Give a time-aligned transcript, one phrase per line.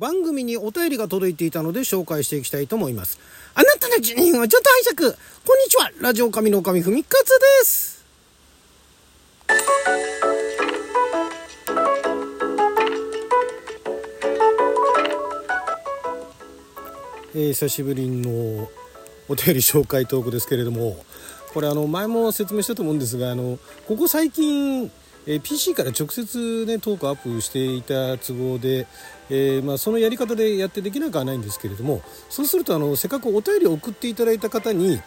[0.00, 3.20] 番組にお便りが届いていたので紹介していきたいと思います。
[3.54, 5.18] あなたの12分はちょっと拝借。
[5.46, 5.90] こんにちは。
[6.00, 7.28] ラジオ神の神ふみかつ
[7.62, 8.06] です。
[17.34, 18.30] えー、久しぶりの
[19.28, 21.04] お便り紹介トークですけれども。
[21.52, 23.58] これあの前も説明したと思うんですがあの
[23.88, 24.90] ここ最近
[25.32, 28.88] え、PC から直接、ね、トークアップしていた都合で、
[29.30, 35.00] えー、まあ、そのやり方でやってできなくはないんですけれどもそうするとあのせっかくお便りを送っていただいた方に、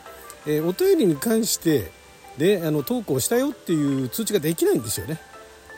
[0.47, 1.91] えー、お便りに関して
[2.37, 5.19] であのトークをしたよっていう通知ができないんですよね。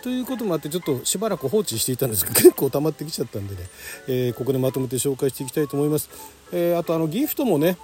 [0.03, 3.61] ということもあってちょっとしばらく放置していたんですが 結構溜まってきちゃったんでね、
[4.07, 6.09] えここでまとめて紹介していきたいと思います。
[6.51, 7.77] えあとあのギフトもね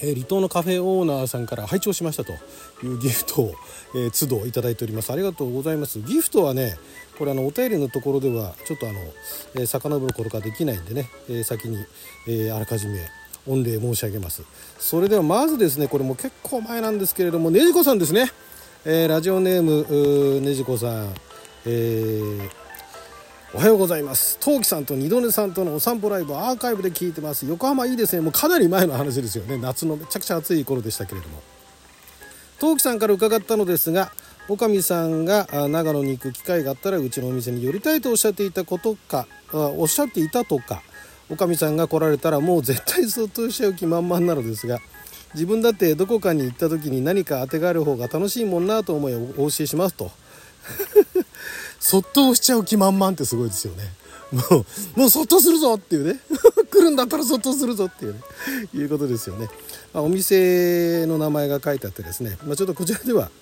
[0.00, 2.32] えー、離島のカフェオーナーさんから拝聴しましたと
[2.84, 3.54] いうギフトを、
[3.94, 5.12] えー、都度いただいております。
[5.12, 6.00] ありがとうございます。
[6.00, 6.76] ギフトはね
[7.18, 8.98] これあのお便りのところではちょっとあの、
[9.54, 11.76] えー、遡ることができないんでね、えー、先に、
[12.26, 13.06] えー、あらかじめ
[13.46, 14.42] 御礼申し上げます。
[14.78, 18.30] それではまずですねこれも結構前なんですけれどもねじこさんですね、
[18.84, 21.14] え、ラジオネームねじこさん。
[21.66, 22.61] えー
[23.54, 24.38] おはようございます。
[24.40, 27.44] 陶器さんと二度寝さんとのお散歩ライブアーカイブで聞いてます。
[27.44, 28.22] 横浜いいですね。
[28.22, 29.58] もうかなり前の話ですよね。
[29.58, 31.42] 夏のめちゃくちゃ暑い頃でしたけれども。
[32.58, 34.10] 陶器さんから伺ったのですが
[34.48, 40.82] おかみさんが長野に行く機会があったらうちのお店に寄りたいとおっしゃっていたことかおっしゃっていたとか
[41.28, 44.78] おかみさんが来られたらもう絶対そっとしちゃう気満々なのですが
[45.34, 50.10] 自分だってどこかに行った時に何か当てがある方が楽しいもんなと思いお教えしますと。
[51.82, 53.82] そっと押しちゃう気満々ってすごいですよね。
[54.30, 54.64] も
[54.96, 56.20] う、もうそっとするぞっていうね。
[56.70, 58.20] 来るんだったらそっとするぞっていうね。
[58.72, 59.48] いうことですよね。
[59.92, 63.32] まあ、お店の名前が書いてあってですね、まあ、ちょっとこちらでは、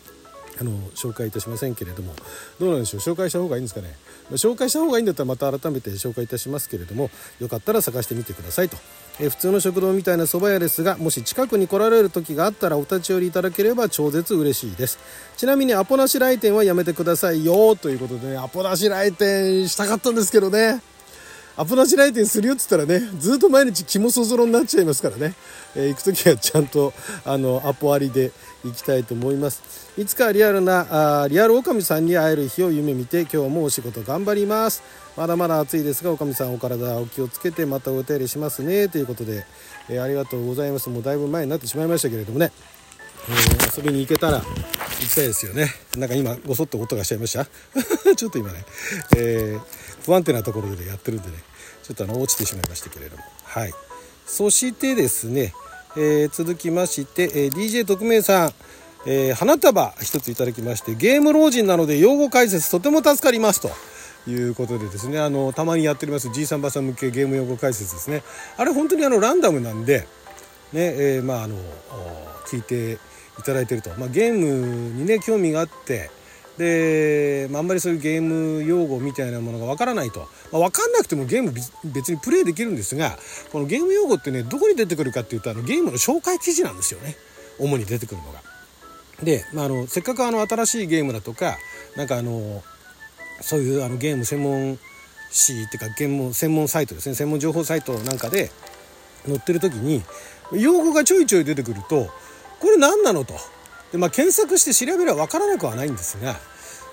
[0.61, 2.13] あの紹介いたしませんけれども
[2.59, 3.01] どうなんでしょう？
[3.01, 3.97] 紹介した方がいいんですかね？
[4.33, 8.77] 紹介した方がいいんだったらまた改めて紹介いたしますけれどもよかったら探してみてくださいと、
[9.19, 14.99] え普通の食堂みたいな蕎麦屋ですがもし近くに来られる時があったらお立ち寄りいただければ超絶嬉しいです。
[15.37, 17.75] ちなみにアポなし来店はやめてくださいよ。
[17.77, 20.83] ということでねアポなし来店したかったんですけどね。
[21.57, 25.35] アポなし来店するよって言ったらねずっと毎日肝そぞろになっちゃいますからね、
[25.75, 26.93] えー、行く時はちゃんと
[27.25, 28.33] あのアポありで
[28.65, 29.91] 行きたいと思います。
[29.99, 34.83] いつかリアルなあリアルおかみさんに会える日を夢見て今日もお仕事頑張ります。
[35.17, 38.89] まだまだ暑いですがおかみさんお体お気をつけてまたお手入れしますね。
[38.89, 39.45] ということで、
[39.89, 40.89] えー、ありがとうございます。
[40.89, 42.53] もうだいぶ前になってしまいましたけれどもね、
[43.29, 44.43] えー、遊びに行けたら
[45.11, 45.73] きたいですよね。
[45.97, 47.47] なんか今ごそっと音がしちゃいました？
[48.17, 48.65] ちょっと今ね、
[49.17, 51.35] えー、不安定なところでやってるんでね
[51.83, 53.23] ちょっとあの落ちてしまいましたけれども。
[53.45, 53.75] はい。
[54.27, 55.53] そしてですね
[55.97, 58.55] えー、続きまして、えー、DJ 特命さん、
[59.07, 63.71] えー、花束一ついただきましてゲーム老人なので用語解説とても助かりますと。
[64.29, 68.23] いうことでですねあのたまにやっておりますじいさんばさん向けゲーム用語解説ですね。
[68.59, 70.07] あれ本当にあのランダムなんでね
[70.75, 71.57] えー、まああの
[72.47, 72.99] 聞いて
[73.39, 76.11] いただいてると、まあ、ゲームにね興味があって。
[76.59, 81.53] で、まあ、んまりそういうゲーム用語みたいなものがわからないと、まあ、分かんなくてもゲーム
[81.85, 83.17] 別にプレイできるんですが
[83.51, 87.17] このゲーム用語ってねどこに出てくるかっていうとあのゲームの紹介記事なんですよね。
[87.59, 88.43] 主に出てくるのが。
[89.23, 91.57] で、まあ、あのせっかくあの新しいゲームだとか
[91.97, 92.63] なんかあの
[93.41, 94.79] そういうあのゲーム専門
[95.31, 97.15] 誌っていうかゲーム専門サイトですね。
[97.15, 98.51] 専門情報サイトなんかで
[99.27, 100.03] 載ってる時に
[100.53, 102.09] 用語がちょいちょい出てくると
[102.61, 103.35] これ何なのと。
[103.93, 106.37] で、まあ、検索して調べれば分からなくはないんですが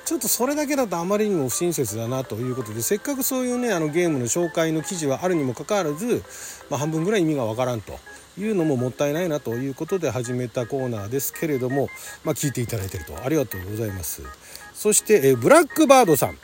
[0.06, 6.24] ちょっとそれだけだとあまりにも不親切だなということでせっかくそういうねあのゲームの紹介の記事はあるにもかかわらず、
[6.70, 8.00] まあ、半分ぐらい意味がわからんと
[8.40, 11.90] いうのももったいないなということで始めたコーナーですけれども、
[12.24, 13.18] まあ、聞いていただいていると。
[13.24, 14.22] ありがとうございます。
[14.76, 16.38] そして、え、ブラックバードさん、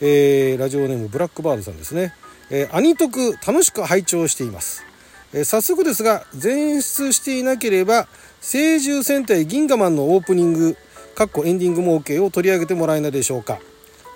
[0.00, 2.12] えー、ラジオネームブラックバードさんですね、
[2.50, 3.04] えー、アニト
[3.46, 4.84] 楽しく拝聴しています、
[5.32, 8.08] え、早速ですが前出していなければ
[8.40, 10.76] 聖獣戦隊銀河マンのオープニング
[11.14, 13.60] かっこエンディングも OK を取り上げてもらえないでしょうか。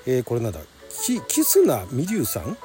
[0.07, 0.61] えー、これなんだ？
[1.03, 2.57] キキスナミリュウさん？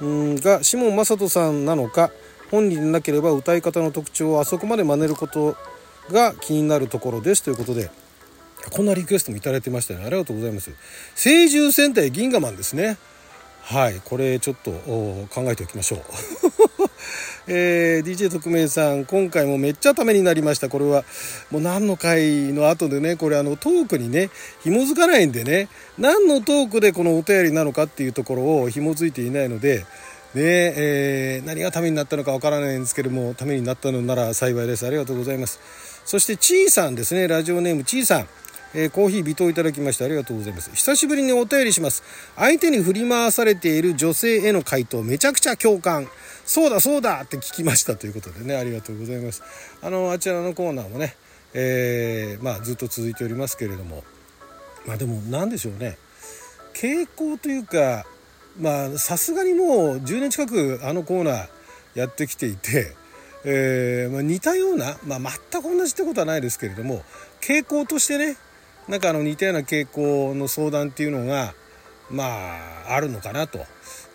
[0.00, 2.10] うんがシモン・マサトさんなのか
[2.50, 5.56] 本人でなければ歌い方の特徴をあそこまで真似ること
[6.10, 7.90] が気になるところですということで
[8.72, 10.04] こんなリクエストも頂いてましたね。
[10.04, 10.70] ありがとうございます。
[11.14, 12.98] 聖獣戦隊銀河マンですね。
[13.62, 14.72] はいこれちょっと
[15.30, 16.00] 考えておきましょう。
[17.46, 20.68] えー、DJ 特命さん今回もめっちゃためになりました。
[20.68, 21.04] これは
[21.50, 24.30] もう何の回の後でねこれあのトークにね
[24.62, 25.68] 紐づかないんでね
[25.98, 29.84] 何のトークでこのお便りなのかっていうところを紐づいていないので
[30.34, 30.42] ね
[30.76, 34.86] えー、何がためになったのかわからないんですけどもためになったのなら幸いです。
[34.86, 35.60] ありがとうございます。
[36.04, 38.28] そしてちーさんですねラジオネームちーさん。
[38.74, 40.70] えー、コーヒー微糖いただきましてありがとうございます。
[40.74, 42.02] 久しぶりにお便りします。
[42.36, 46.08] 相手に振り回されている女性への回答めちゃくちゃ共感。
[46.44, 49.42] そうだそうだって聞きましたということでねありがとうございます。
[49.80, 51.16] あのあちらのコーナーもね、
[51.54, 54.04] えー、まあ、ずっと続いておりますけれども。
[54.86, 55.96] まあでも何でしょうね。
[56.74, 58.04] 傾向というか
[58.60, 61.48] まあさすがにもう10年近くあのコーナー
[61.94, 62.92] やってきていて、
[63.44, 65.20] えー、まあ、似たような、まあ、
[65.52, 67.02] 全く同じってことはないですけれども
[67.40, 68.36] 傾向としてね
[68.88, 71.54] なんかあの似たような傾向の相談っていうのが
[72.10, 72.24] ま
[72.88, 73.64] ああるのかなと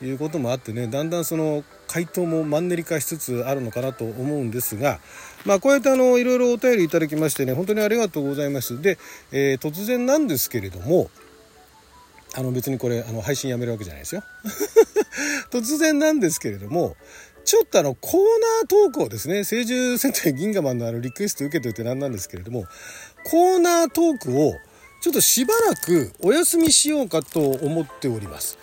[0.02, 5.00] いうこともあってねだんだんその回答もマンネリ化しつつあるのかなと思うんですが
[5.46, 8.82] まあこうやってあのいろいろお便りいただきましてね本当にありがとうございます。
[8.82, 8.98] で、
[9.32, 11.10] えー、突然なんですけれども
[12.36, 14.24] あの別にこれあの配信やめるわけじゃないですよ。
[15.50, 16.96] 突然なんですけれども
[17.44, 22.66] ちょっとあのコーナートークをですね聖獣戦隊銀河マンのあのリクエスト受けておいて何なんですけれども
[23.26, 24.54] コーナートークを
[25.02, 28.58] ちょっとしばらくお休みしようかと思っております。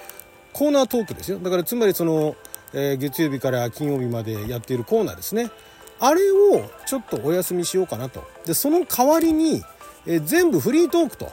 [0.52, 1.38] コーナートークですよ。
[1.38, 2.36] だからつまりその、
[2.72, 5.50] えー、月曜日から金曜日までやっているコーナーですね。
[5.98, 8.24] あれをちょっとお休みしようかなと。
[8.44, 9.62] でその代わりに、
[10.06, 11.30] えー、全部フリートークと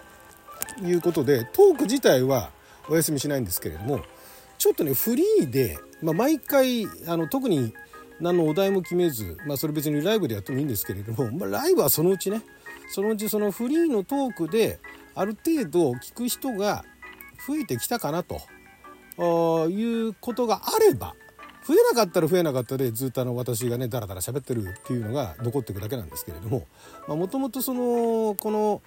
[0.81, 2.51] いうことでトーク自体は
[2.89, 4.01] お休みしないんですけれども
[4.57, 7.73] ちょっとねフリーで、まあ、毎回あの特に
[8.19, 12.41] 何のお題も決めず、まあ、それ別にライブでやってもいいんですけれども、まあ、ライブはそのうちね
[12.89, 14.79] そのうちそのフリーのトークで
[15.15, 16.85] ある程度聞く人が
[17.47, 18.39] 増えてきたかなと
[19.69, 21.15] いうことがあれば
[21.65, 26.67] 増えなかったら増えなかったでずっとあの私がねダラダラ喋ってるっていうのが残っていくだけなんですけれども
[27.07, 28.81] もともとそのこの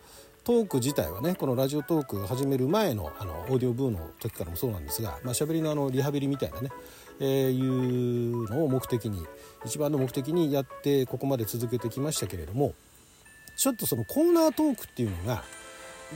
[0.45, 6.71] トーク自体はねこのラジオトーク始める前のあのオーディオブーの時からもそうなんですが、まあ、しゃべりのあのリハビリみたいなね、
[7.19, 9.25] えー、いうのを目的に
[9.65, 12.75] 一番の目的にやってここまで続けてきましたけれども
[13.57, 15.43] ちょっとそのコーナートークっていうのが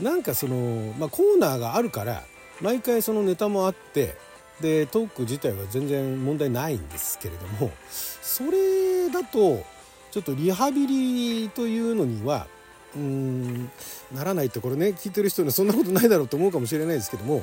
[0.01, 2.23] なんかその、まあ、コーナーがあるから
[2.61, 4.17] 毎回そのネタもあって
[4.61, 9.65] でトーク自体は全然問題ないんですけれどもそれだと
[10.11, 12.47] ちょっとリハビリというのには
[12.95, 13.71] うん
[14.13, 17.43] ならないってこれね聞いてる人にはそんなことないだろうと思うかもしれないですけども、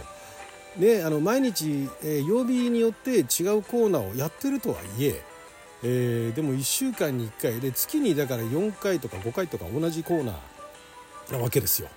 [0.78, 3.26] ね、あの毎日、えー、曜日によって違う
[3.64, 5.24] コーナーをやってるとはいえ
[5.84, 11.90] えー、でも1週間に1回で月にだから4回とか5回とか同じコーナーなわけですよ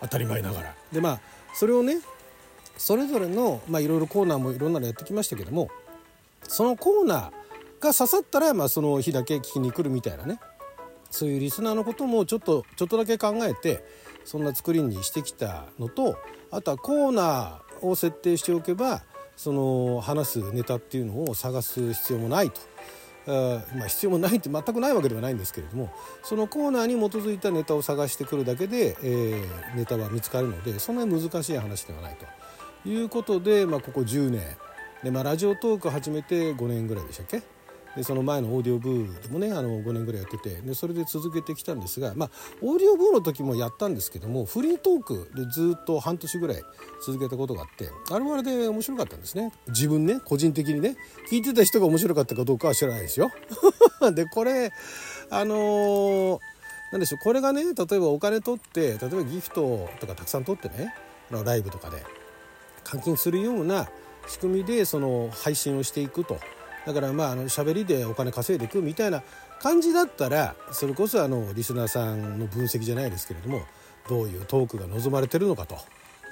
[0.00, 0.74] 当たり前ながら。
[0.92, 1.20] でまあ
[1.54, 2.00] それをね
[2.76, 5.70] それぞれのいろいろコーナーもいろんなのやってきましたけども
[6.42, 7.32] そのコーナー
[7.80, 10.40] が刺さったら、まあ、その日だけ聞きに来るみたいなね
[11.10, 13.84] そういうリスナーのこともちょっとちょっとだけ考えて
[14.24, 16.18] そんな作りにしてきたのと
[16.50, 19.02] あとはコーナーを設定しておけば
[19.36, 22.60] その話すネタっていうのを探す必要もないと。
[23.26, 25.90] まあ、必要もないって全くないわけではないんですけれども
[26.22, 32.26] そのコーナーに基づいたネタを探してくるだけで、えー、ネタは見つかるのでそんなに難しい話ではないと。
[32.86, 34.42] いうことで、まあ、ここ10年。
[35.02, 37.53] で、まあ、ラジオトーク始めて5年ぐらいでしたっけ？
[37.96, 42.30] でその前のオーディオブーでもねあの5年ぐらいやっててでそれで続けてきたんですが、まあ、
[42.60, 46.62] オーディオブーの時もやったんですけどもフリートークでずっと半年ぐらい
[47.04, 49.52] 続けたことがあってあれはあれで面白かったんですね。
[49.68, 50.96] 自分ね個人的にね
[51.30, 53.30] 聞いてた人が面白かったかどうかは知らないですよ。
[54.14, 54.72] でこれ
[55.30, 56.38] あのー、
[56.92, 60.94] なんでしょうこれがね例えばお金取って例えばギフトとかたくさん取ってね
[61.30, 62.04] ライブとかで
[62.84, 63.88] 換金するような
[64.26, 66.38] 仕組みでその配信をしていくと。
[66.86, 69.22] だからまああの喋りでお金稼いでいくみたいな
[69.60, 73.62] 感じだったらそれこそあのリスナーさんの分析じゃないですけれども
[74.08, 75.76] どういうトークが望まれてるのかと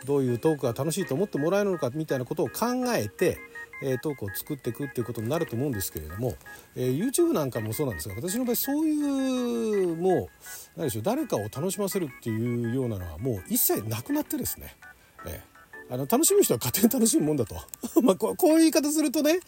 [0.04, 3.38] どういうトークが楽しいと思ってもらえるのかみたいなことを考えて、
[3.85, 6.35] えトークを作っていくっていうことになると思うんですけれども、
[6.75, 10.28] え YouTube なんかもそうなんですが私の場合そういうも
[10.76, 14.76] う何でしょう誰かを楽しませるっていうようなのはもう一切なくなってですね、
[15.26, 15.40] え
[15.92, 17.54] あの楽しむ人は勝手に楽しむもんだと。
[18.00, 19.40] まあこういう言い方するとね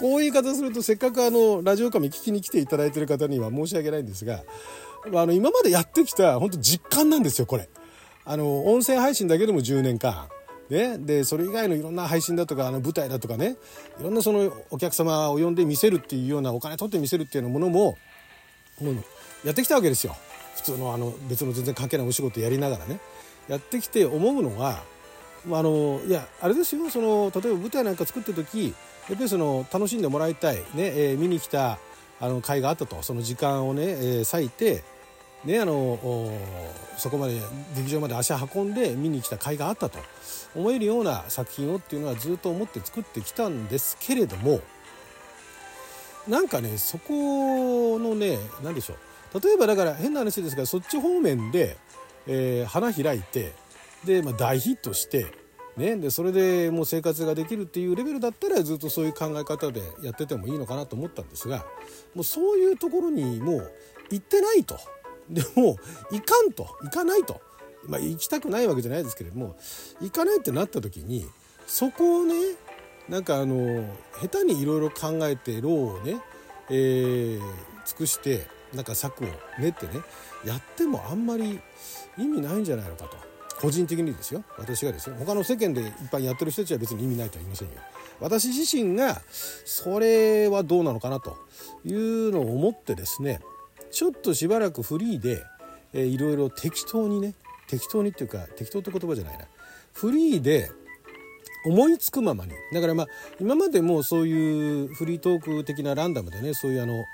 [0.00, 4.42] こういう言い方するとせっかくあのラジオ神聞きに来ていただいてる方には申し訳ないんですが
[5.14, 7.68] あの今までやってきた本当実感なんですよこれ。
[8.24, 10.28] あの音声配信だけでも10年間。
[10.68, 13.56] ね、でそれ以外のいろんな配信だとかあの舞台だとかね。
[14.00, 17.98] いろんなそのお客様を呼んで見せるっていうようなお金取って見せるっていうようなものも
[18.80, 18.96] もう
[19.44, 20.16] やってきたわけですよ。
[20.56, 22.98] 普通のあの別の全然関係ないお仕事やりながらね。
[23.46, 24.82] やってきて思うのは
[25.50, 28.74] あのいやあれですよその例えば舞台なんか作ってる時
[29.08, 31.78] やっぱりその楽しんでもらいたい、ねえー、見に来た
[32.20, 33.02] あの会があったと。
[33.02, 34.82] その時間をね、えー、割いて、
[35.44, 35.98] ね、あの
[36.96, 37.38] そこまで
[37.76, 39.98] 劇場まで足運んで見に来た甲斐があったと。
[40.54, 44.60] 思えるような作品をっていうのはずっと思って作ってきたんですけれども
[46.28, 48.94] なんかねそこのね何でしょ
[49.34, 49.40] う。
[49.40, 51.76] 例えばだから変な話ですがそっち方面で
[52.26, 53.52] えー、花開いて
[54.04, 55.26] で、まあ、大ヒットして、
[55.76, 61.66] ね、でそれでもう生活ができるっていうレベルだったらずっとそういう考え方でやっててもいいのかなと思ったんですが
[62.14, 63.72] もうそういうところにもう
[64.10, 64.78] 行ってないと。
[65.28, 65.78] でも
[66.10, 66.68] 行かんと。
[66.82, 67.40] 行かないと、
[67.86, 69.56] まあ、行きたくないわけじゃないですけれども
[70.00, 71.26] 行かないってなった時に
[71.66, 72.34] そこをね
[73.08, 73.84] なんかあの
[74.20, 76.16] 下手にいろいろ考えて労をね、
[76.70, 77.40] えー、
[77.84, 80.00] 尽くしてなんか策を練ってね
[80.44, 81.60] やってもあんまり
[82.18, 83.33] 意味ないんじゃないのかと。
[83.60, 84.44] 個人的にですよ。
[84.58, 85.16] 私がですよ。
[85.18, 87.74] 他の世間でいっぱいやってる人たちは別に意味ないとは言いませんよ。
[88.20, 89.22] 私自身が
[89.64, 91.36] それはどうなのかなと
[91.84, 93.40] いうのを思ってですね
[93.90, 95.42] ちょっとしばらくフリーで、
[95.92, 97.34] えー、いろいろ適当にね
[97.66, 99.46] 適当にっていうか適当って言葉じゃないな。
[99.92, 100.70] フリーで
[101.66, 102.52] 思いつくままに。
[102.72, 103.06] だからまあ
[103.40, 107.04] 今までもそういうフリートーク的なランダムでねそういうあの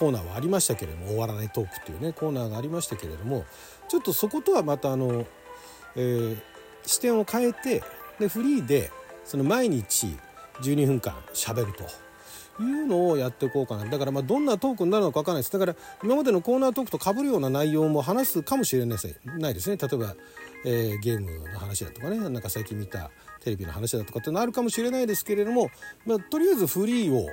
[0.00, 3.44] コーナーはありましたけれども終わらないトークっていうねコーナーがありましたけれども
[3.86, 5.26] ちょっとそことはまたあの、
[5.94, 6.38] えー、
[6.86, 7.82] 視点を変えて
[8.18, 8.90] でフリーで
[9.26, 10.16] その毎日
[10.62, 11.84] 12分間しゃべると。
[12.58, 18.98] いうのをやっていこうかなだからまあどんなトークになるのか分からないですだから今までのコーナートークとかぶるような内容も話すかもしれない
[19.54, 20.14] ですね例えば、
[20.66, 25.70] えー、ゲームの話だとかねなんか最近見たテレビの話だとかってのあるかもしれないですけれども、
[26.04, 27.30] まあ、とりあえずフリーを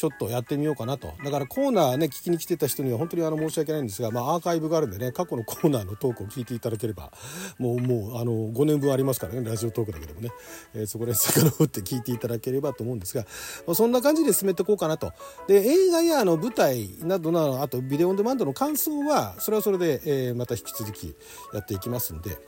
[0.00, 1.12] ちょっとやってみようかなと。
[1.22, 7.12] だからコーナーね聞きに来てた人には本当にあの申し訳ないんですが、まあ、アーカイブがあるんでね過去のコーナーのトークを聞いていただければ
[7.58, 10.30] もうもうあの5年分ありますからねラジオトークだけでもね、
[10.72, 13.26] えー、そこで遡って聞いていただければと思うんですが、
[13.66, 15.12] まあ、そんな感じで進めていこうかなと。
[15.48, 21.14] で映画やあの舞台などのあとビデオオンデマンドの感想はそれはそれで、えー、また引き続き
[21.52, 22.38] やっていきますんで。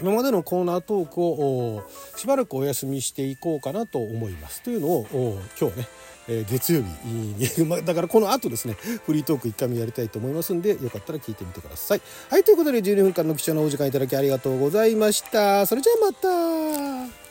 [0.00, 1.84] 今までのコーナートークを
[2.16, 4.62] しばらくお休みしていこうかなと思います。
[4.62, 5.88] というのを今日ね
[6.28, 8.74] えー、月曜日にだからこの後ですね
[9.04, 17.23] フリートーク1回目やりたいと思いますんでよかったら聞いてみてくださいはいということで12分間の貴重なお時間いただきありがとうございましたそれじゃあまた